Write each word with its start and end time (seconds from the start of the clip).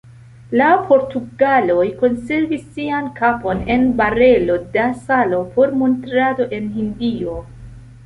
La 0.59 0.69
portugaloj 0.87 1.83
konservis 1.99 2.65
sian 2.79 3.11
kapon 3.21 3.63
en 3.75 3.87
barelo 4.03 4.59
da 4.79 4.89
salo 5.07 5.45
por 5.55 5.79
montrado 5.85 6.53
en 6.61 6.77
Hindio. 6.81 7.43